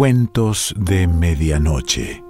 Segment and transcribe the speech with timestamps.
[0.00, 2.24] Cuentos de Medianoche.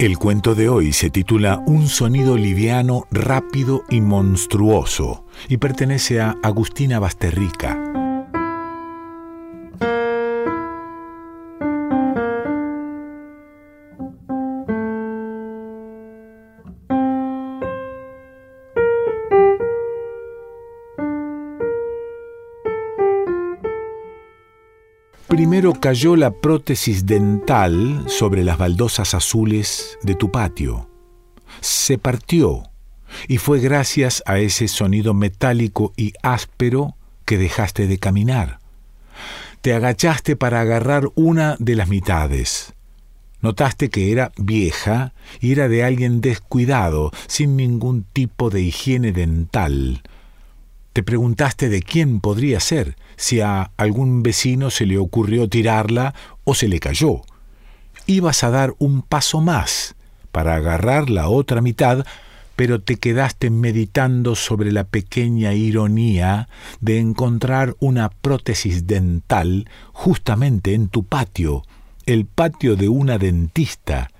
[0.00, 6.34] El cuento de hoy se titula Un sonido liviano, rápido y monstruoso y pertenece a
[6.42, 7.99] Agustina Basterrica.
[25.40, 30.90] Primero cayó la prótesis dental sobre las baldosas azules de tu patio.
[31.62, 32.64] Se partió
[33.26, 38.58] y fue gracias a ese sonido metálico y áspero que dejaste de caminar.
[39.62, 42.74] Te agachaste para agarrar una de las mitades.
[43.40, 50.02] Notaste que era vieja y era de alguien descuidado, sin ningún tipo de higiene dental.
[50.92, 56.54] Te preguntaste de quién podría ser, si a algún vecino se le ocurrió tirarla o
[56.54, 57.22] se le cayó.
[58.06, 59.94] Ibas a dar un paso más
[60.32, 62.04] para agarrar la otra mitad,
[62.56, 66.48] pero te quedaste meditando sobre la pequeña ironía
[66.80, 71.62] de encontrar una prótesis dental justamente en tu patio,
[72.06, 74.10] el patio de una dentista,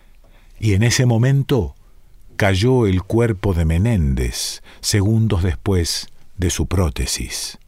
[0.58, 1.74] y en ese momento
[2.36, 6.08] cayó el cuerpo de Menéndez, segundos después,
[6.40, 7.58] de su prótesis.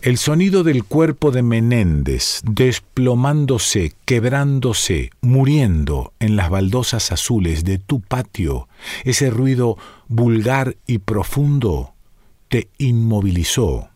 [0.00, 8.00] El sonido del cuerpo de Menéndez desplomándose, quebrándose, muriendo en las baldosas azules de tu
[8.00, 8.68] patio,
[9.02, 11.94] ese ruido vulgar y profundo,
[12.48, 13.88] te inmovilizó.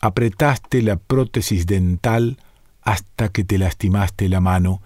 [0.00, 2.38] Apretaste la prótesis dental
[2.80, 4.80] hasta que te lastimaste la mano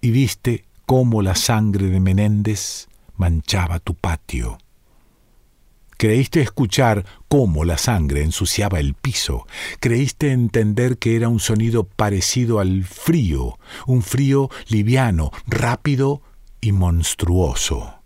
[0.00, 2.86] y viste cómo la sangre de Menéndez
[3.16, 4.58] manchaba tu patio.
[6.02, 9.46] Creíste escuchar cómo la sangre ensuciaba el piso.
[9.78, 16.20] Creíste entender que era un sonido parecido al frío, un frío liviano, rápido
[16.60, 18.00] y monstruoso.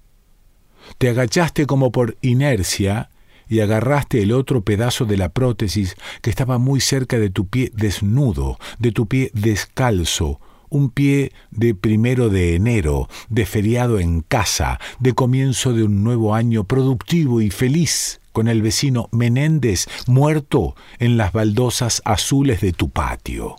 [0.99, 3.09] Te agachaste como por inercia
[3.49, 7.71] y agarraste el otro pedazo de la prótesis que estaba muy cerca de tu pie
[7.73, 14.81] desnudo, de tu pie descalzo, un pie de primero de enero, de feriado en casa,
[14.99, 21.16] de comienzo de un nuevo año productivo y feliz, con el vecino Menéndez muerto en
[21.16, 23.56] las baldosas azules de tu patio.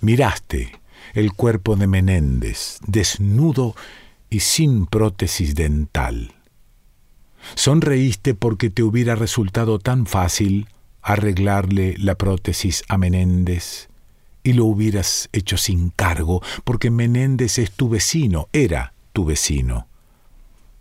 [0.00, 0.72] Miraste
[1.14, 3.74] el cuerpo de Menéndez, desnudo
[4.30, 6.32] y sin prótesis dental.
[7.54, 10.66] Sonreíste porque te hubiera resultado tan fácil
[11.02, 13.88] arreglarle la prótesis a Menéndez
[14.48, 19.88] y lo hubieras hecho sin cargo, porque Menéndez es tu vecino, era tu vecino.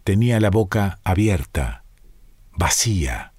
[0.05, 1.83] Tenía la boca abierta,
[2.55, 3.33] vacía.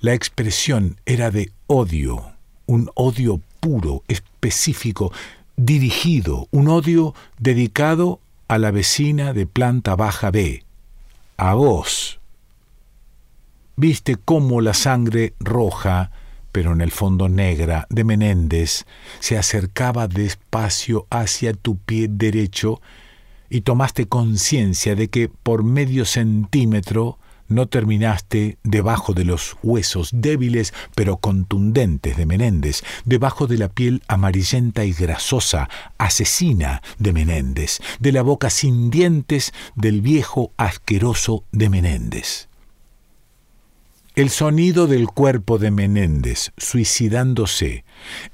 [0.00, 2.32] La expresión era de odio,
[2.66, 5.10] un odio puro, específico,
[5.56, 10.64] dirigido, un odio dedicado a la vecina de planta baja B,
[11.38, 12.20] a vos.
[13.76, 16.10] Viste cómo la sangre roja
[16.54, 18.84] pero en el fondo negra, de Menéndez,
[19.18, 22.80] se acercaba despacio hacia tu pie derecho
[23.50, 30.72] y tomaste conciencia de que por medio centímetro no terminaste debajo de los huesos débiles
[30.94, 38.12] pero contundentes de Menéndez, debajo de la piel amarillenta y grasosa, asesina de Menéndez, de
[38.12, 42.46] la boca sin dientes del viejo asqueroso de Menéndez.
[44.14, 47.84] El sonido del cuerpo de Menéndez suicidándose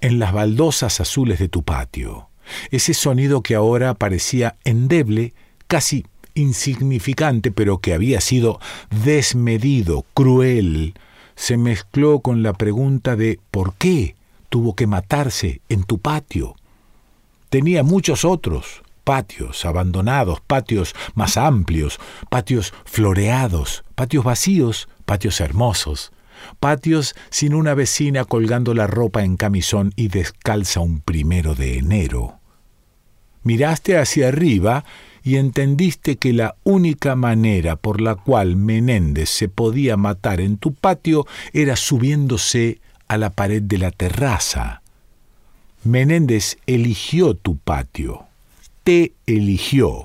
[0.03, 2.29] en las baldosas azules de tu patio,
[2.71, 5.33] ese sonido que ahora parecía endeble,
[5.69, 6.05] casi
[6.35, 8.61] insignificante, pero que había sido
[8.91, 10.93] desmedido, cruel,
[11.35, 14.17] se mezcló con la pregunta de ¿por qué
[14.51, 16.57] tuvo que matarse en tu patio?
[17.49, 21.99] Tenía muchos otros, patios abandonados, patios más amplios,
[22.29, 26.13] patios floreados, patios vacíos, patios hermosos,
[26.61, 32.39] patios sin una vecina colgando la ropa en camisón y descalza un primero de enero.
[33.43, 34.85] Miraste hacia arriba
[35.25, 40.75] y entendiste que la única manera por la cual Menéndez se podía matar en tu
[40.75, 44.81] patio era subiéndose a la pared de la terraza.
[45.83, 48.27] Menéndez eligió tu patio,
[48.85, 50.05] te eligió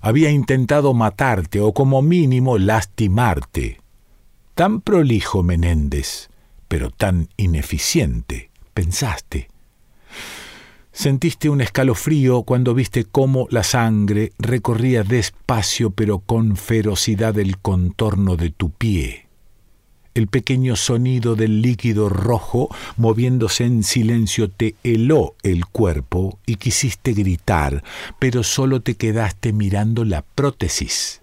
[0.00, 3.80] había intentado matarte o como mínimo lastimarte.
[4.54, 6.30] Tan prolijo Menéndez,
[6.68, 9.48] pero tan ineficiente, pensaste.
[10.92, 18.36] Sentiste un escalofrío cuando viste cómo la sangre recorría despacio pero con ferocidad el contorno
[18.36, 19.25] de tu pie.
[20.16, 27.12] El pequeño sonido del líquido rojo moviéndose en silencio te heló el cuerpo y quisiste
[27.12, 27.84] gritar,
[28.18, 31.20] pero solo te quedaste mirando la prótesis.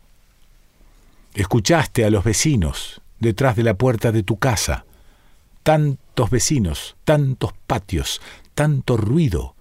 [1.33, 4.85] Escuchaste a los vecinos detrás de la puerta de tu casa.
[5.63, 8.21] Tantos vecinos, tantos patios,
[8.53, 9.55] tanto ruido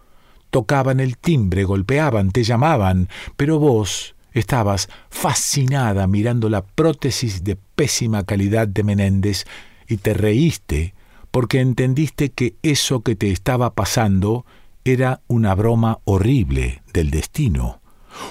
[0.50, 3.08] tocaban el timbre, golpeaban, te llamaban,
[3.38, 9.44] pero vos estabas fascinada mirando la prótesis de pésima calidad de Menéndez
[9.88, 10.94] y te reíste
[11.30, 14.44] porque entendiste que eso que te estaba pasando
[14.84, 17.81] era una broma horrible del destino.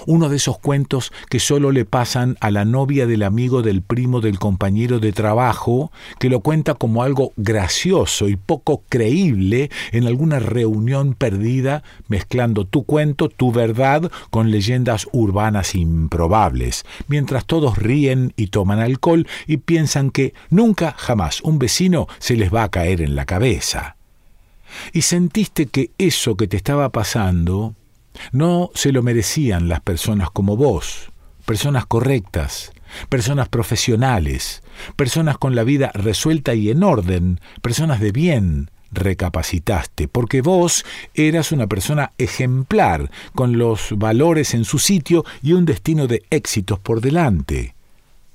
[0.05, 4.21] Uno de esos cuentos que solo le pasan a la novia del amigo del primo
[4.21, 10.39] del compañero de trabajo, que lo cuenta como algo gracioso y poco creíble en alguna
[10.39, 18.47] reunión perdida, mezclando tu cuento, tu verdad, con leyendas urbanas improbables, mientras todos ríen y
[18.47, 23.15] toman alcohol y piensan que nunca jamás un vecino se les va a caer en
[23.15, 23.95] la cabeza.
[24.93, 27.75] Y sentiste que eso que te estaba pasando
[28.31, 31.11] no se lo merecían las personas como vos,
[31.45, 32.71] personas correctas,
[33.09, 34.63] personas profesionales,
[34.95, 41.51] personas con la vida resuelta y en orden, personas de bien, recapacitaste, porque vos eras
[41.51, 47.01] una persona ejemplar, con los valores en su sitio y un destino de éxitos por
[47.01, 47.75] delante.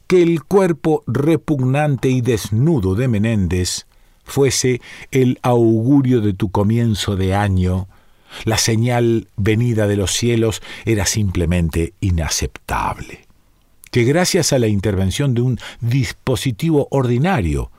[0.06, 3.86] Que el cuerpo repugnante y desnudo de Menéndez
[4.24, 4.80] fuese
[5.10, 7.88] el augurio de tu comienzo de año,
[8.44, 13.26] la señal venida de los cielos era simplemente inaceptable.
[13.90, 17.70] Que gracias a la intervención de un dispositivo ordinario,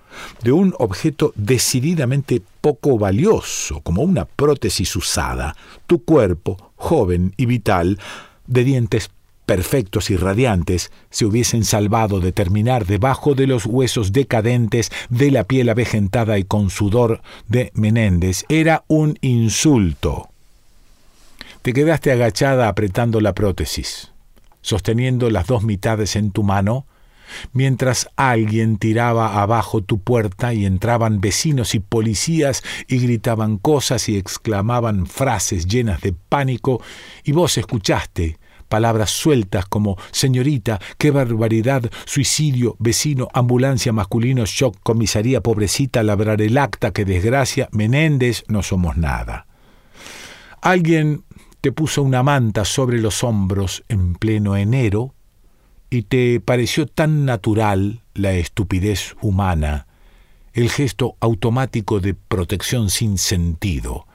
[0.43, 5.55] de un objeto decididamente poco valioso, como una prótesis usada,
[5.85, 7.99] tu cuerpo, joven y vital,
[8.47, 9.11] de dientes
[9.45, 15.45] perfectos y radiantes, se hubiesen salvado de terminar debajo de los huesos decadentes de la
[15.45, 20.29] piel avejentada y con sudor de Menéndez, era un insulto.
[21.67, 24.13] Te quedaste agachada apretando la prótesis,
[24.61, 26.87] sosteniendo las dos mitades en tu mano,
[27.51, 34.15] mientras alguien tiraba abajo tu puerta y entraban vecinos y policías y gritaban cosas y
[34.15, 36.81] exclamaban frases llenas de pánico,
[37.25, 38.37] y vos escuchaste
[38.69, 46.57] palabras sueltas como señorita, qué barbaridad, suicidio, vecino, ambulancia masculino, shock, comisaría, pobrecita, labrar el
[46.57, 49.47] acta, qué desgracia, Menéndez, no somos nada.
[50.61, 51.23] Alguien
[51.61, 55.13] te puso una manta sobre los hombros en pleno enero
[55.89, 59.87] y te pareció tan natural la estupidez humana,
[60.53, 64.05] el gesto automático de protección sin sentido.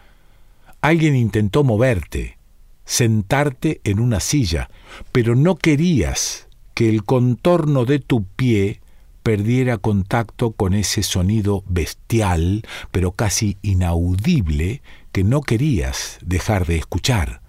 [0.80, 2.38] Alguien intentó moverte,
[2.84, 4.68] sentarte en una silla,
[5.12, 8.80] pero no querías que el contorno de tu pie
[9.22, 17.42] perdiera contacto con ese sonido bestial, pero casi inaudible, que no querías dejar de escuchar.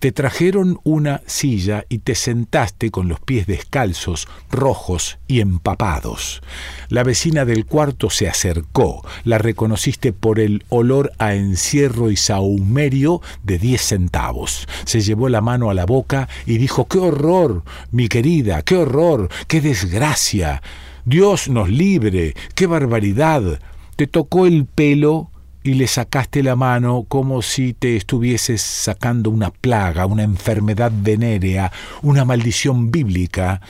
[0.00, 6.42] Te trajeron una silla y te sentaste con los pies descalzos, rojos y empapados.
[6.88, 13.20] La vecina del cuarto se acercó, la reconociste por el olor a encierro y sahumerio
[13.42, 14.66] de diez centavos.
[14.84, 18.62] Se llevó la mano a la boca y dijo, ¡Qué horror, mi querida!
[18.62, 19.28] ¡Qué horror!
[19.46, 20.62] ¡Qué desgracia!
[21.04, 23.60] Dios nos libre, qué barbaridad.
[23.96, 25.30] Te tocó el pelo
[25.64, 31.72] y le sacaste la mano como si te estuvieses sacando una plaga, una enfermedad venérea,
[32.02, 33.62] una maldición bíblica.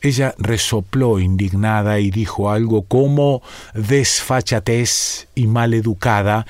[0.00, 3.42] Ella resopló indignada y dijo algo como
[3.74, 6.46] desfachatez y maleducada,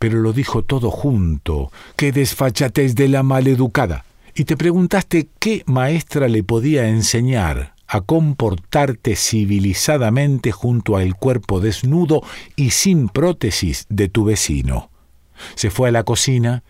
[0.00, 1.70] pero lo dijo todo junto.
[1.94, 4.04] ¡Qué desfachatez de la maleducada!
[4.34, 12.22] Y te preguntaste qué maestra le podía enseñar a comportarte civilizadamente junto al cuerpo desnudo
[12.56, 14.90] y sin prótesis de tu vecino.
[15.54, 16.62] Se fue a la cocina,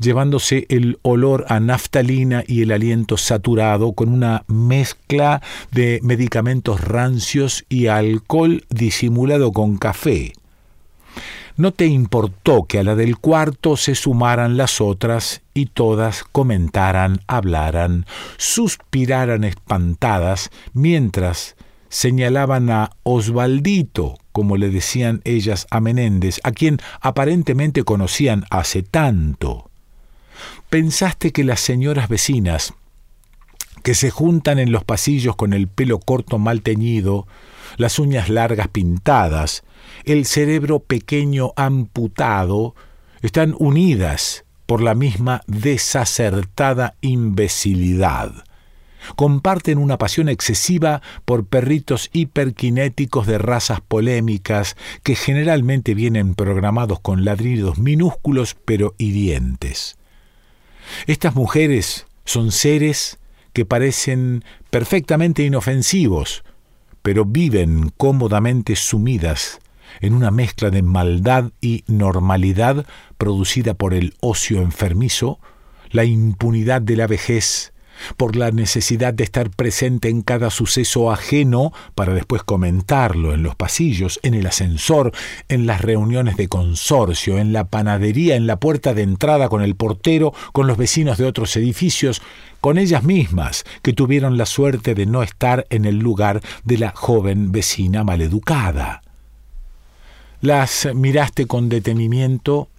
[0.00, 7.64] llevándose el olor a naftalina y el aliento saturado con una mezcla de medicamentos rancios
[7.68, 10.32] y alcohol disimulado con café.
[11.56, 17.20] No te importó que a la del cuarto se sumaran las otras y todas comentaran,
[17.28, 18.06] hablaran,
[18.38, 21.54] suspiraran espantadas, mientras
[21.88, 29.70] señalaban a Osvaldito, como le decían ellas a Menéndez, a quien aparentemente conocían hace tanto.
[30.70, 32.74] Pensaste que las señoras vecinas,
[33.84, 37.28] que se juntan en los pasillos con el pelo corto mal teñido,
[37.76, 39.64] las uñas largas pintadas,
[40.04, 42.74] el cerebro pequeño amputado,
[43.22, 48.32] están unidas por la misma desacertada imbecilidad.
[49.16, 57.24] Comparten una pasión excesiva por perritos hiperkinéticos de razas polémicas que generalmente vienen programados con
[57.24, 59.98] ladridos minúsculos pero hirientes.
[61.06, 63.18] Estas mujeres son seres
[63.52, 66.44] que parecen perfectamente inofensivos,
[67.04, 69.60] pero viven cómodamente sumidas
[70.00, 72.86] en una mezcla de maldad y normalidad
[73.18, 75.38] producida por el ocio enfermizo,
[75.90, 77.74] la impunidad de la vejez,
[78.16, 83.54] por la necesidad de estar presente en cada suceso ajeno para después comentarlo en los
[83.54, 85.12] pasillos, en el ascensor,
[85.48, 89.76] en las reuniones de consorcio, en la panadería, en la puerta de entrada con el
[89.76, 92.22] portero, con los vecinos de otros edificios,
[92.64, 96.94] con ellas mismas, que tuvieron la suerte de no estar en el lugar de la
[96.96, 99.02] joven vecina maleducada.
[100.40, 102.70] Las miraste con detenimiento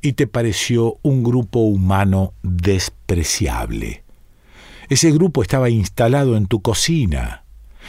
[0.00, 4.04] y te pareció un grupo humano despreciable.
[4.88, 7.44] Ese grupo estaba instalado en tu cocina,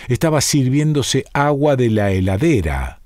[0.09, 2.99] estaba sirviéndose agua de la heladera,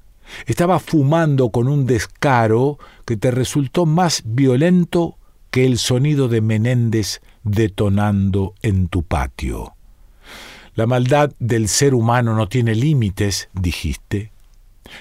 [0.48, 5.20] estaba fumando con un descaro que te resultó más violento
[5.52, 9.74] que el sonido de Menéndez detonando en tu patio.
[10.76, 14.32] La maldad del ser humano no tiene límites, dijiste.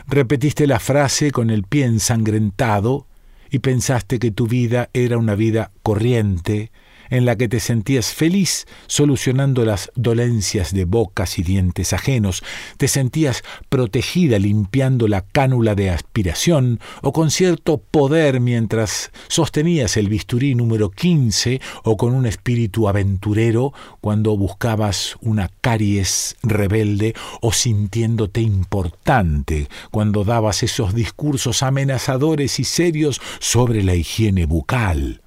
[0.07, 3.07] Repetiste la frase con el pie ensangrentado
[3.51, 6.71] y pensaste que tu vida era una vida corriente,
[7.11, 12.43] en la que te sentías feliz solucionando las dolencias de bocas y dientes ajenos,
[12.77, 20.09] te sentías protegida limpiando la cánula de aspiración o con cierto poder mientras sostenías el
[20.09, 28.41] bisturí número 15 o con un espíritu aventurero cuando buscabas una caries rebelde o sintiéndote
[28.41, 35.23] importante cuando dabas esos discursos amenazadores y serios sobre la higiene bucal.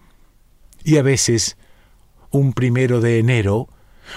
[0.84, 1.58] Y a veces
[2.34, 3.70] un primero de enero,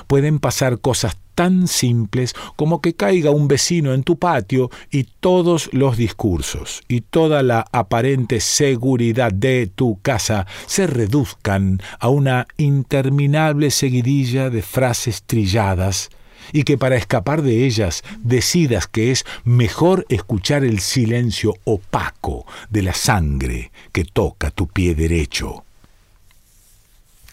[0.08, 5.68] pueden pasar cosas tan simples como que caiga un vecino en tu patio y todos
[5.72, 13.70] los discursos y toda la aparente seguridad de tu casa se reduzcan a una interminable
[13.70, 16.08] seguidilla de frases trilladas
[16.52, 22.82] y que para escapar de ellas decidas que es mejor escuchar el silencio opaco de
[22.82, 25.65] la sangre que toca tu pie derecho.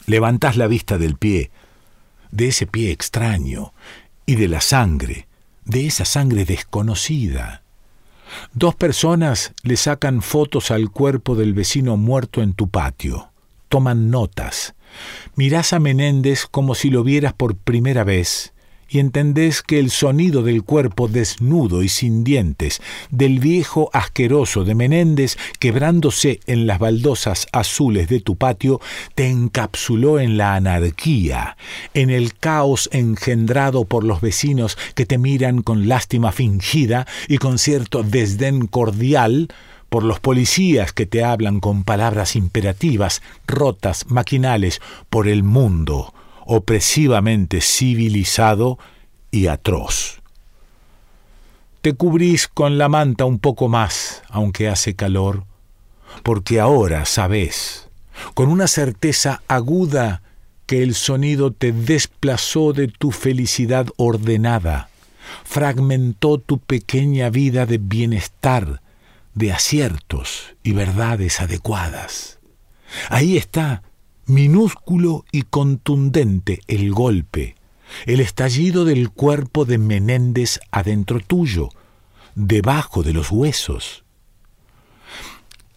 [0.05, 1.51] Levantás la vista del pie,
[2.31, 3.73] de ese pie extraño,
[4.25, 5.27] y de la sangre,
[5.65, 7.61] de esa sangre desconocida.
[8.53, 13.29] Dos personas le sacan fotos al cuerpo del vecino muerto en tu patio.
[13.69, 14.75] Toman notas.
[15.35, 18.52] Mirás a Menéndez como si lo vieras por primera vez
[18.93, 24.75] y entendés que el sonido del cuerpo desnudo y sin dientes del viejo asqueroso de
[24.75, 28.79] Menéndez quebrándose en las baldosas azules de tu patio
[29.15, 31.57] te encapsuló en la anarquía,
[31.95, 37.57] en el caos engendrado por los vecinos que te miran con lástima fingida y con
[37.57, 39.47] cierto desdén cordial,
[39.89, 46.13] por los policías que te hablan con palabras imperativas, rotas, maquinales, por el mundo,
[46.45, 48.77] opresivamente civilizado
[49.31, 50.21] y atroz.
[51.81, 55.45] Te cubrís con la manta un poco más, aunque hace calor,
[56.23, 57.89] porque ahora sabes,
[58.33, 60.21] con una certeza aguda,
[60.65, 64.89] que el sonido te desplazó de tu felicidad ordenada,
[65.43, 68.81] fragmentó tu pequeña vida de bienestar,
[69.33, 72.39] de aciertos y verdades adecuadas.
[73.09, 73.83] Ahí está
[74.25, 77.55] minúsculo y contundente el golpe,
[78.05, 81.69] el estallido del cuerpo de Menéndez adentro tuyo,
[82.35, 84.03] debajo de los huesos.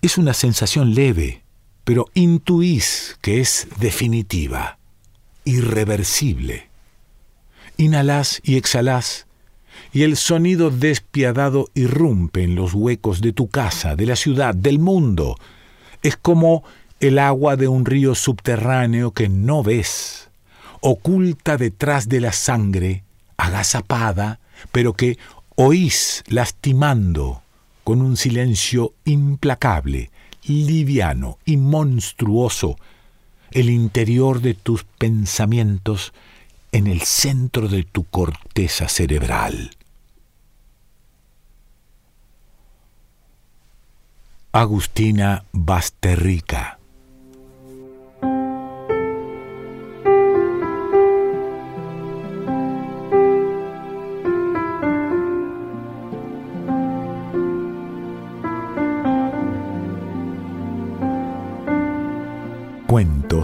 [0.02, 1.42] Es una sensación leve,
[1.84, 4.78] pero intuís que es definitiva,
[5.44, 6.68] irreversible.
[7.76, 9.26] Inhalás y exhalás,
[9.92, 14.78] y el sonido despiadado irrumpe en los huecos de tu casa, de la ciudad, del
[14.78, 15.36] mundo.
[16.02, 16.64] Es como
[17.00, 20.30] el agua de un río subterráneo que no ves,
[20.80, 23.04] oculta detrás de la sangre,
[23.36, 24.40] agazapada,
[24.72, 25.18] pero que
[25.56, 27.42] oís lastimando
[27.84, 30.10] con un silencio implacable,
[30.46, 32.78] liviano y monstruoso
[33.50, 36.12] el interior de tus pensamientos
[36.72, 39.70] en el centro de tu corteza cerebral.
[44.52, 46.75] Agustina Basterrica